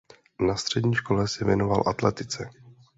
[0.39, 2.49] Na střední škole se věnoval atletice.